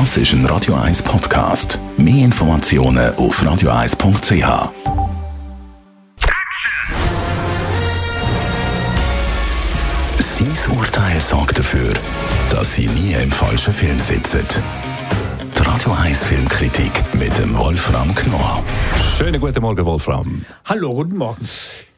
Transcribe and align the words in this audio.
Das 0.00 0.16
ist 0.16 0.32
ein 0.32 0.44
Radio 0.46 0.74
1 0.74 1.04
Podcast. 1.04 1.78
Mehr 1.96 2.24
Informationen 2.24 3.14
auf 3.14 3.40
radio1.ch. 3.40 4.72
Sein 10.18 10.76
Urteil 10.76 11.20
sorgt 11.20 11.60
dafür, 11.60 11.92
dass 12.50 12.74
Sie 12.74 12.88
nie 12.88 13.12
im 13.12 13.30
falschen 13.30 13.72
Film 13.72 14.00
sitzen. 14.00 14.44
Die 15.56 15.62
Radio 15.62 15.92
1 15.92 16.24
Filmkritik 16.24 17.14
mit 17.14 17.38
dem 17.38 17.56
Wolfram 17.56 18.12
Knorr. 18.16 18.64
Schönen 19.16 19.40
guten 19.40 19.60
Morgen, 19.60 19.86
Wolfram. 19.86 20.44
Hallo, 20.64 20.92
guten 20.92 21.16
Morgen. 21.16 21.48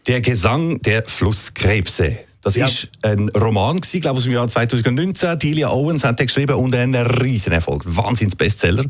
Der 0.06 0.20
Gesang 0.20 0.82
der 0.82 1.02
Flusskrebse. 1.02 2.25
Das 2.46 2.54
Ja. 2.54 2.66
ist 2.66 2.86
ein 3.02 3.28
Roman, 3.30 3.80
gewesen, 3.80 4.00
glaube 4.00 4.18
ich, 4.18 4.20
aus 4.20 4.24
dem 4.24 4.32
Jahr 4.32 4.46
2019. 4.46 5.36
Delia 5.36 5.68
Owens 5.70 6.04
hat 6.04 6.20
den 6.20 6.28
geschrieben 6.28 6.54
und 6.54 6.76
ein 6.76 6.94
riesen 6.94 7.52
Erfolg. 7.52 7.82
Wahnsinns-Bestseller. 7.84 8.84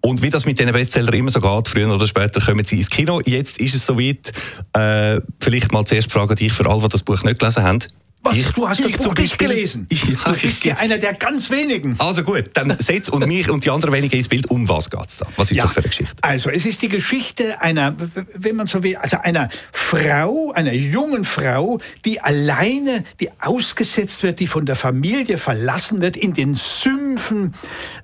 Und 0.00 0.22
wie 0.22 0.30
das 0.30 0.46
mit 0.46 0.58
diesen 0.58 0.72
Bestsellern 0.72 1.12
immer 1.12 1.30
so 1.30 1.38
geht, 1.42 1.68
früher 1.68 1.94
oder 1.94 2.06
später 2.06 2.40
kommen 2.40 2.64
sie 2.64 2.76
ins 2.78 2.88
Kino. 2.88 3.20
Jetzt 3.26 3.58
ist 3.58 3.74
es 3.74 3.84
soweit. 3.84 4.32
Äh, 4.72 5.20
vielleicht 5.38 5.70
mal 5.70 5.84
zuerst 5.84 6.10
Frage 6.10 6.30
an 6.30 6.36
dich 6.36 6.54
für 6.54 6.66
alle, 6.66 6.80
die 6.80 6.88
das 6.88 7.02
Buch 7.02 7.22
nicht 7.24 7.40
gelesen 7.40 7.62
haben. 7.62 7.80
Was, 8.26 8.38
Ich- 8.38 8.52
du 8.52 8.66
hast 8.66 8.80
ich 8.80 8.96
das 8.96 9.04
Buch 9.06 9.14
nicht 9.14 9.36
gelesen? 9.38 9.86
Ja, 9.90 10.32
du 10.32 10.32
bist 10.32 10.44
ich- 10.44 10.64
ja 10.64 10.76
einer 10.78 10.96
der 10.96 11.12
ganz 11.12 11.50
wenigen. 11.50 11.94
Also 11.98 12.22
gut, 12.22 12.50
dann 12.54 12.74
setz 12.78 13.10
und 13.10 13.26
mich 13.26 13.50
und 13.50 13.64
die 13.66 13.70
anderen 13.70 13.92
wenigen 13.94 14.16
ins 14.16 14.28
Bild. 14.28 14.50
Um 14.50 14.66
was 14.68 14.88
geht 14.88 15.06
es 15.06 15.18
da? 15.18 15.26
Was 15.36 15.50
ist 15.50 15.60
das 15.60 15.72
für 15.72 15.80
eine 15.80 15.88
Geschichte? 15.88 16.14
Also, 16.22 16.48
es 16.48 16.64
ist 16.64 16.80
die 16.80 16.88
Geschichte 16.88 17.60
einer, 17.60 17.94
wenn 18.34 18.56
man 18.56 18.66
so 18.66 18.82
will, 18.82 18.96
also 18.96 19.18
einer 19.18 19.50
Frau, 19.72 20.52
einer 20.52 20.72
jungen 20.72 21.24
Frau, 21.24 21.80
die 22.06 22.20
alleine, 22.20 23.04
die 23.20 23.28
ausgesetzt 23.40 24.22
wird, 24.22 24.40
die 24.40 24.46
von 24.46 24.64
der 24.64 24.76
Familie 24.76 25.36
verlassen 25.36 26.00
wird 26.00 26.16
in 26.16 26.32
den 26.32 26.54
Sümpfen 26.54 27.54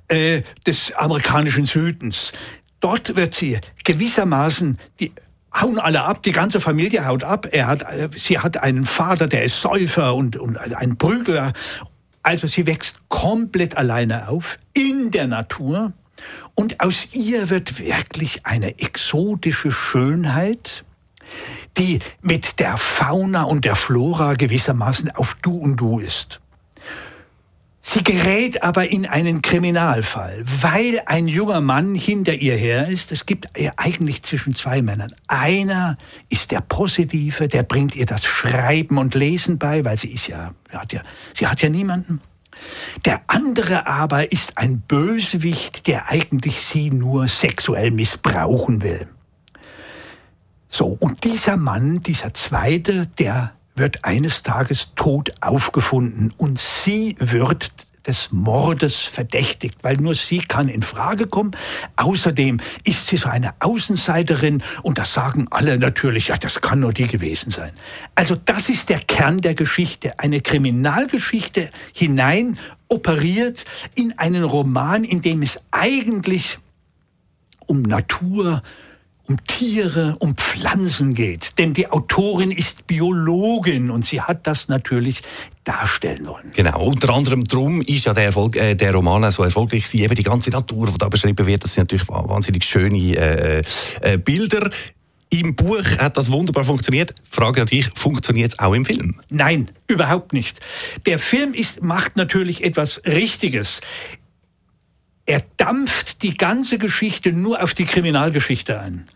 äh, 0.09 0.43
des 0.67 0.93
amerikanischen 0.93 1.65
Südens. 1.65 2.33
Dort 2.81 3.17
wird 3.17 3.33
sie 3.35 3.59
gewissermaßen 3.85 4.79
die 5.01 5.13
hauen 5.53 5.79
alle 5.79 6.03
ab, 6.03 6.23
die 6.23 6.33
ganze 6.33 6.61
Familie 6.61 7.07
haut 7.07 7.25
ab. 7.25 7.49
Er 7.51 7.67
hat, 7.67 7.83
äh, 7.83 8.09
sie 8.15 8.39
hat 8.39 8.59
einen 8.59 8.85
Vater, 8.85 9.27
der 9.27 9.45
ist 9.45 9.61
Säufer 9.61 10.15
und, 10.15 10.37
und 10.37 10.57
ein 10.59 10.97
Prügler. 10.97 11.53
Also 12.23 12.47
sie 12.47 12.67
wächst 12.67 13.01
komplett 13.09 13.77
alleine 13.77 14.29
auf 14.29 14.59
in 14.73 15.11
der 15.11 15.27
Natur 15.27 15.93
und 16.55 16.81
aus 16.81 17.09
ihr 17.13 17.51
wird 17.51 17.79
wirklich 17.79 18.45
eine 18.45 18.79
exotische 18.79 19.71
Schönheit, 19.71 20.85
die 21.79 22.01
mit 22.21 22.61
der 22.61 22.77
Fauna 22.77 23.45
und 23.45 23.65
der 23.65 23.77
Flora 23.77 24.35
gewissermaßen 24.35 25.11
auf 25.13 25.37
Du 25.41 25.57
und 25.57 25.77
Du 25.77 25.99
ist. 25.99 26.41
Sie 27.83 28.05
gerät 28.05 28.63
aber 28.63 28.91
in 28.91 29.07
einen 29.07 29.41
Kriminalfall, 29.41 30.45
weil 30.61 31.03
ein 31.07 31.27
junger 31.27 31.63
Mann 31.63 31.95
hinter 31.95 32.35
ihr 32.35 32.55
her 32.55 32.89
ist. 32.89 33.11
Es 33.11 33.25
gibt 33.25 33.59
ihr 33.59 33.73
eigentlich 33.79 34.23
zwischen 34.23 34.55
zwei 34.55 34.83
Männern. 34.83 35.15
Einer 35.29 35.97
ist 36.29 36.51
der 36.51 36.61
Positive, 36.61 37.49
der 37.49 37.63
bringt 37.63 37.97
ihr 37.97 38.05
das 38.05 38.27
Schreiben 38.27 38.99
und 38.99 39.15
Lesen 39.15 39.59
bei, 39.59 39.83
weil 39.85 39.99
sie 39.99 40.13
ist 40.13 40.29
ja, 40.29 40.53
hat 40.71 40.93
ja, 40.93 41.01
sie 41.33 41.47
hat 41.47 41.63
ja 41.63 41.71
niemanden. 41.71 42.21
Der 43.07 43.23
andere 43.29 43.87
aber 43.87 44.31
ist 44.31 44.59
ein 44.59 44.81
Bösewicht, 44.83 45.87
der 45.87 46.11
eigentlich 46.11 46.61
sie 46.61 46.91
nur 46.91 47.29
sexuell 47.29 47.91
missbrauchen 47.91 48.83
will. 48.83 49.09
So, 50.69 50.99
und 51.01 51.25
dieser 51.25 51.57
Mann, 51.57 52.03
dieser 52.03 52.35
zweite, 52.35 53.07
der 53.07 53.55
wird 53.81 54.05
eines 54.05 54.43
Tages 54.43 54.95
tot 54.95 55.33
aufgefunden 55.41 56.33
und 56.37 56.59
sie 56.59 57.17
wird 57.19 57.73
des 58.07 58.33
Mordes 58.33 58.97
verdächtigt, 58.97 59.79
weil 59.83 59.97
nur 59.97 60.15
sie 60.15 60.39
kann 60.39 60.69
in 60.69 60.83
Frage 60.83 61.27
kommen. 61.27 61.53
Außerdem 61.97 62.59
ist 62.85 63.07
sie 63.07 63.17
so 63.17 63.29
eine 63.29 63.55
Außenseiterin 63.61 64.63
und 64.83 64.99
das 64.99 65.13
sagen 65.13 65.49
alle 65.51 65.79
natürlich, 65.79 66.29
ja, 66.29 66.37
das 66.37 66.61
kann 66.61 66.81
nur 66.81 66.93
die 66.93 67.07
gewesen 67.07 67.51
sein. 67.51 67.73
Also 68.15 68.37
das 68.37 68.69
ist 68.69 68.89
der 68.89 69.01
Kern 69.01 69.39
der 69.39 69.55
Geschichte, 69.55 70.19
eine 70.19 70.41
Kriminalgeschichte 70.41 71.71
hinein 71.93 72.59
operiert 72.89 73.65
in 73.95 74.19
einen 74.19 74.45
Roman, 74.45 75.05
in 75.05 75.21
dem 75.21 75.43
es 75.43 75.63
eigentlich 75.71 76.59
um 77.67 77.83
Natur, 77.83 78.63
um 79.31 79.37
Tiere, 79.47 80.17
um 80.19 80.37
Pflanzen 80.37 81.15
geht. 81.15 81.57
Denn 81.59 81.73
die 81.73 81.89
Autorin 81.89 82.51
ist 82.51 82.89
Biologin 82.89 83.91
und 83.91 84.05
sie 84.05 84.21
hat 84.21 84.45
das 84.49 84.69
natürlich 84.69 85.23
darstellen 85.63 86.27
wollen. 86.27 86.51
Genau, 86.55 86.83
unter 86.83 87.11
anderem 87.15 87.45
darum 87.45 87.81
ist 87.81 88.07
ja 88.07 88.13
der, 88.13 88.25
Erfolg, 88.25 88.57
äh, 88.57 88.75
der 88.75 88.93
Roman 88.93 89.31
so 89.31 89.45
erfolgreich 89.45 89.85
gewesen. 89.85 90.03
Eben 90.05 90.15
die 90.17 90.25
ganze 90.25 90.51
Natur, 90.51 90.89
die 90.89 90.99
da 90.99 91.09
beschrieben 91.09 91.47
wird, 91.47 91.63
das 91.63 91.75
sind 91.75 91.85
natürlich 91.85 92.09
wa- 92.09 92.29
wahnsinnig 92.29 92.65
schöne 92.65 92.99
äh, 93.17 93.63
äh, 94.01 94.19
Bilder. 94.19 94.69
Im 95.33 95.55
Buch 95.55 95.85
hat 95.99 96.17
das 96.17 96.33
wunderbar 96.33 96.65
funktioniert. 96.65 97.15
Frage 97.31 97.61
an 97.61 97.69
dich, 97.69 97.89
funktioniert 97.95 98.55
es 98.55 98.59
auch 98.59 98.75
im 98.75 98.85
Film? 98.85 99.21
Nein, 99.29 99.69
überhaupt 99.87 100.33
nicht. 100.33 100.59
Der 101.07 101.21
Film 101.21 101.55
ist, 101.55 101.85
macht 101.85 102.17
natürlich 102.17 102.65
etwas 102.65 103.01
Richtiges. 103.07 103.81
Er 105.31 105.45
dampft 105.59 106.25
die 106.25 106.37
ganze 106.37 106.77
Geschichte 106.77 107.33
nur 107.33 107.63
auf 107.63 107.73
die 107.73 107.85
Kriminalgeschichte 107.85 108.81
ein. 108.81 109.07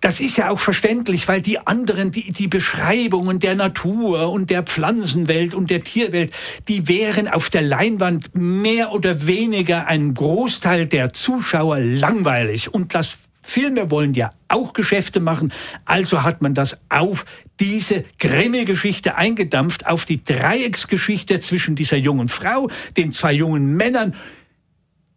Das 0.00 0.18
ist 0.18 0.38
ja 0.38 0.48
auch 0.48 0.60
verständlich, 0.60 1.28
weil 1.28 1.42
die 1.42 1.58
anderen, 1.58 2.10
die, 2.10 2.32
die 2.32 2.48
Beschreibungen 2.48 3.38
der 3.38 3.54
Natur 3.54 4.32
und 4.32 4.48
der 4.48 4.62
Pflanzenwelt 4.62 5.52
und 5.52 5.68
der 5.68 5.84
Tierwelt, 5.84 6.32
die 6.68 6.88
wären 6.88 7.28
auf 7.28 7.50
der 7.50 7.60
Leinwand 7.60 8.30
mehr 8.32 8.92
oder 8.92 9.26
weniger 9.26 9.86
ein 9.86 10.14
Großteil 10.14 10.86
der 10.86 11.12
Zuschauer 11.12 11.80
langweilig. 11.80 12.72
Und 12.72 12.94
das 12.94 13.18
Filme 13.42 13.90
wollen 13.90 14.14
ja 14.14 14.30
auch 14.48 14.72
Geschäfte 14.72 15.20
machen, 15.20 15.52
also 15.84 16.22
hat 16.22 16.40
man 16.40 16.54
das 16.54 16.80
auf 16.88 17.26
diese 17.60 18.06
Krimi-Geschichte 18.18 19.16
eingedampft, 19.16 19.86
auf 19.86 20.06
die 20.06 20.24
Dreiecksgeschichte 20.24 21.40
zwischen 21.40 21.74
dieser 21.74 21.98
jungen 21.98 22.30
Frau, 22.30 22.70
den 22.96 23.12
zwei 23.12 23.34
jungen 23.34 23.76
Männern, 23.76 24.14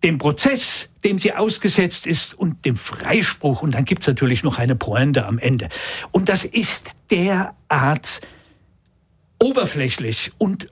dem 0.04 0.18
Prozess, 0.18 0.90
dem 1.04 1.20
sie 1.20 1.34
ausgesetzt 1.34 2.08
ist 2.08 2.34
und 2.34 2.66
dem 2.66 2.76
Freispruch. 2.76 3.62
Und 3.62 3.76
dann 3.76 3.86
gibt's 3.86 4.08
natürlich 4.08 4.44
noch 4.44 4.58
eine 4.58 4.76
Pointe 4.76 5.26
am 5.26 5.38
Ende. 5.38 5.70
Und 6.12 6.30
das 6.30 6.44
ist 6.44 6.92
derart 7.12 8.22
oberflächlich 9.40 10.32
und 10.38 10.68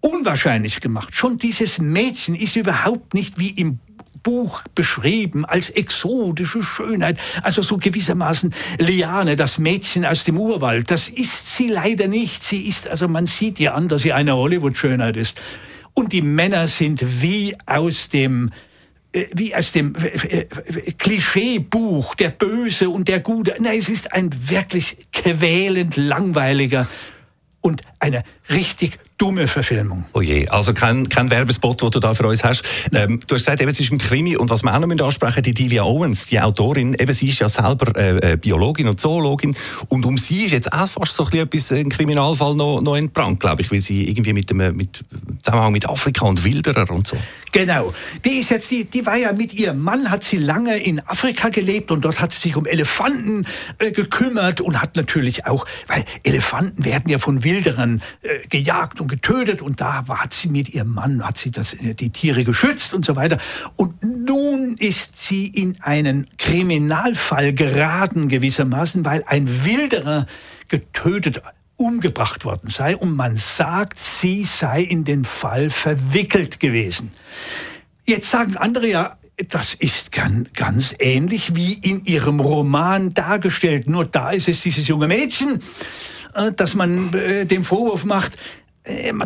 unwahrscheinlich 0.00 0.80
gemacht. 0.80 1.14
Schon 1.14 1.38
dieses 1.38 1.78
Mädchen 1.78 2.34
ist 2.34 2.56
überhaupt 2.56 3.14
nicht 3.14 3.38
wie 3.38 3.50
im 3.50 3.78
Buch 4.22 4.62
beschrieben 4.74 5.44
als 5.44 5.70
exotische 5.70 6.62
Schönheit, 6.62 7.18
also 7.42 7.62
so 7.62 7.78
gewissermaßen 7.78 8.52
Liane, 8.78 9.36
das 9.36 9.58
Mädchen 9.58 10.04
aus 10.04 10.24
dem 10.24 10.36
Urwald. 10.36 10.90
Das 10.90 11.08
ist 11.08 11.56
sie 11.56 11.68
leider 11.68 12.08
nicht. 12.08 12.42
Sie 12.42 12.66
ist, 12.66 12.88
also 12.88 13.08
man 13.08 13.26
sieht 13.26 13.60
ihr 13.60 13.74
an, 13.74 13.88
dass 13.88 14.02
sie 14.02 14.12
eine 14.12 14.36
Hollywood-Schönheit 14.36 15.16
ist. 15.16 15.40
Und 15.98 16.12
die 16.12 16.22
Männer 16.22 16.68
sind 16.68 17.22
wie 17.22 17.56
aus 17.66 18.08
dem 18.08 18.52
äh, 19.10 19.26
wie 19.34 19.52
aus 19.56 19.72
dem 19.72 19.96
äh, 19.96 20.42
äh, 20.42 20.44
Klischeebuch, 20.96 22.14
der 22.14 22.28
Böse 22.28 22.88
und 22.88 23.08
der 23.08 23.18
Gute. 23.18 23.56
Nein, 23.58 23.78
es 23.78 23.88
ist 23.88 24.12
ein 24.12 24.30
wirklich 24.48 25.08
quälend 25.12 25.96
langweiliger 25.96 26.86
und 27.62 27.82
eine 27.98 28.22
richtig 28.48 29.00
dumme 29.18 29.48
Verfilmung. 29.48 30.04
Oh 30.12 30.20
je, 30.20 30.48
also 30.48 30.72
kein, 30.72 31.08
kein 31.08 31.28
Werbespot, 31.28 31.82
den 31.82 31.90
du 31.90 31.98
da 31.98 32.14
für 32.14 32.26
uns 32.26 32.44
hast. 32.44 32.62
Ähm, 32.92 33.20
du 33.26 33.34
hast 33.34 33.44
gesagt, 33.44 33.60
eben, 33.60 33.70
es 33.70 33.80
ist 33.80 33.90
ein 33.90 33.98
Krimi 33.98 34.36
und 34.36 34.48
was 34.48 34.62
wir 34.62 34.74
auch 34.74 34.78
noch 34.78 35.06
ansprechen, 35.06 35.42
die 35.42 35.52
Delia 35.52 35.82
Owens, 35.82 36.26
die 36.26 36.40
Autorin, 36.40 36.94
eben 36.94 37.12
sie 37.12 37.28
ist 37.28 37.40
ja 37.40 37.48
selber 37.48 37.94
äh, 37.96 38.32
äh, 38.32 38.36
Biologin 38.36 38.86
und 38.86 39.00
Zoologin 39.00 39.56
und 39.88 40.06
um 40.06 40.16
sie 40.16 40.44
ist 40.44 40.52
jetzt 40.52 40.72
auch 40.72 40.86
fast 40.86 41.14
so 41.14 41.24
ein, 41.24 41.48
bisschen 41.48 41.78
etwas, 41.78 41.86
ein 41.86 41.88
Kriminalfall 41.88 42.54
noch, 42.54 42.80
noch 42.80 42.96
entbrannt, 42.96 43.40
glaube 43.40 43.62
ich, 43.62 43.72
weil 43.72 43.80
sie 43.80 44.08
irgendwie 44.08 44.32
mit 44.32 44.50
dem 44.50 44.58
mit 44.76 45.04
Zusammenhang 45.42 45.72
mit 45.72 45.88
Afrika 45.88 46.24
und 46.26 46.44
Wilderer 46.44 46.90
und 46.90 47.06
so. 47.06 47.16
Genau. 47.52 47.92
Die 48.24 48.38
ist 48.38 48.50
jetzt, 48.50 48.70
die, 48.70 48.84
die 48.84 49.04
war 49.06 49.16
ja 49.16 49.32
mit 49.32 49.54
ihrem 49.54 49.80
Mann, 49.80 50.10
hat 50.10 50.22
sie 50.22 50.36
lange 50.36 50.76
in 50.76 51.00
Afrika 51.06 51.48
gelebt 51.48 51.90
und 51.90 52.02
dort 52.02 52.20
hat 52.20 52.32
sie 52.32 52.40
sich 52.40 52.56
um 52.56 52.66
Elefanten 52.66 53.46
äh, 53.78 53.90
gekümmert 53.90 54.60
und 54.60 54.80
hat 54.80 54.96
natürlich 54.96 55.46
auch, 55.46 55.66
weil 55.86 56.04
Elefanten 56.22 56.84
werden 56.84 57.10
ja 57.10 57.18
von 57.18 57.44
Wilderern 57.44 58.02
äh, 58.22 58.46
gejagt 58.48 59.00
und 59.00 59.07
getötet 59.08 59.62
und 59.62 59.80
da 59.80 60.06
hat 60.06 60.32
sie 60.32 60.48
mit 60.48 60.74
ihrem 60.74 60.94
Mann, 60.94 61.26
hat 61.26 61.38
sie 61.38 61.50
das, 61.50 61.74
äh, 61.74 61.94
die 61.94 62.10
Tiere 62.10 62.44
geschützt 62.44 62.94
und 62.94 63.04
so 63.04 63.16
weiter. 63.16 63.38
Und 63.76 64.02
nun 64.02 64.76
ist 64.78 65.20
sie 65.20 65.46
in 65.46 65.76
einen 65.80 66.28
Kriminalfall 66.38 67.52
geraten 67.52 68.28
gewissermaßen, 68.28 69.04
weil 69.04 69.24
ein 69.26 69.64
Wilderer 69.64 70.26
getötet 70.68 71.42
umgebracht 71.76 72.44
worden 72.44 72.68
sei 72.68 72.96
und 72.96 73.14
man 73.14 73.36
sagt, 73.36 73.98
sie 73.98 74.44
sei 74.44 74.82
in 74.82 75.04
den 75.04 75.24
Fall 75.24 75.70
verwickelt 75.70 76.60
gewesen. 76.60 77.10
Jetzt 78.04 78.30
sagen 78.30 78.56
andere 78.56 78.88
ja, 78.88 79.18
das 79.48 79.74
ist 79.74 80.10
ganz, 80.10 80.96
ähnlich 80.98 81.54
wie 81.54 81.74
in 81.74 82.04
ihrem 82.04 82.40
Roman 82.40 83.10
dargestellt. 83.10 83.88
Nur 83.88 84.04
da 84.04 84.32
ist 84.32 84.48
es 84.48 84.62
dieses 84.62 84.88
junge 84.88 85.06
Mädchen, 85.06 85.62
äh, 86.34 86.52
dass 86.52 86.74
man 86.74 87.14
äh, 87.14 87.46
dem 87.46 87.64
Vorwurf 87.64 88.04
macht, 88.04 88.36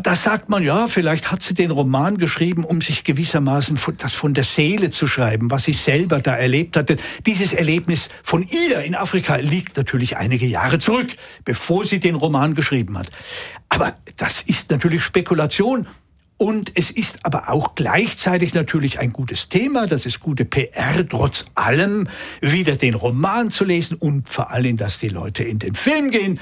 da 0.03 0.17
sagt 0.17 0.49
man, 0.49 0.63
ja, 0.63 0.89
vielleicht 0.89 1.31
hat 1.31 1.43
sie 1.43 1.55
den 1.55 1.71
Roman 1.71 2.19
geschrieben, 2.19 2.65
um 2.65 2.81
sich 2.81 3.05
gewissermaßen 3.05 3.79
das 3.99 4.13
von 4.13 4.35
der 4.35 4.43
Seele 4.43 4.91
zu 4.91 5.07
schreiben, 5.07 5.51
was 5.51 5.65
sie 5.65 5.73
selber 5.73 6.21
da 6.21 6.37
erlebt 6.37 6.77
hatte. 6.77 6.97
Dieses 7.27 7.53
Erlebnis 7.53 8.09
von 8.25 8.43
ihr 8.43 8.81
in 8.83 8.97
Afrika 8.97 9.37
liegt 9.37 9.77
natürlich 9.77 10.17
einige 10.17 10.47
Jahre 10.47 10.81
zurück, 10.81 11.09
bevor 11.45 11.85
sie 11.85 12.01
den 12.01 12.17
Roman 12.17 12.55
geschrieben 12.55 12.99
hat. 12.99 13.09
Aber 13.69 13.95
das 14.17 14.43
ist 14.43 14.71
natürlich 14.71 15.05
Spekulation. 15.05 15.87
Und 16.39 16.73
es 16.75 16.91
ist 16.91 17.25
aber 17.25 17.51
auch 17.51 17.77
gleichzeitig 17.77 18.55
natürlich 18.55 18.99
ein 18.99 19.13
gutes 19.13 19.49
Thema, 19.49 19.87
das 19.87 20.07
ist 20.07 20.19
gute 20.19 20.45
PR, 20.45 21.09
trotz 21.09 21.45
allem 21.55 22.09
wieder 22.41 22.75
den 22.75 22.95
Roman 22.95 23.51
zu 23.51 23.65
lesen 23.65 23.97
und 23.97 24.29
vor 24.29 24.51
allem, 24.51 24.77
dass 24.77 24.99
die 24.99 25.09
Leute 25.09 25.45
in 25.45 25.61
den 25.61 25.77
Film 25.77 26.11
gehen. 26.11 26.41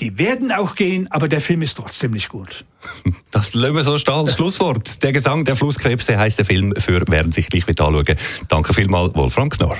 Die 0.00 0.16
werden 0.16 0.52
auch 0.52 0.76
gehen, 0.76 1.10
aber 1.10 1.28
der 1.28 1.40
Film 1.40 1.62
ist 1.62 1.76
trotzdem 1.76 2.12
nicht 2.12 2.28
gut. 2.28 2.64
Das 3.30 3.52
lassen 3.52 3.74
wir 3.74 3.82
so 3.82 3.98
stehen 3.98 4.14
als 4.14 4.34
Schlusswort. 4.34 5.02
Der 5.02 5.12
Gesang 5.12 5.44
der 5.44 5.54
Flusskrebse 5.54 6.18
heißt 6.18 6.38
der 6.38 6.46
Film 6.46 6.72
für 6.78 7.02
werden 7.08 7.30
sich 7.30 7.50
gleich 7.50 7.66
mit 7.66 7.80
anschauen. 7.80 8.16
Danke 8.48 8.72
vielmals, 8.72 9.14
Wolfram 9.14 9.50
Knorr. 9.50 9.76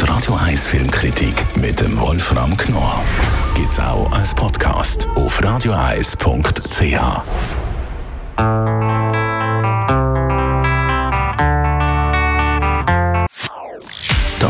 Die 0.00 0.04
Radio 0.04 0.34
1 0.34 0.68
Filmkritik 0.68 1.34
mit 1.56 1.80
dem 1.80 1.98
Wolfram 1.98 2.56
Knorr 2.56 3.02
gibt's 3.56 3.80
auch 3.80 4.10
als 4.12 4.34
Podcast 4.34 5.08
auf 5.16 5.42
radioeis.ch. 5.42 7.61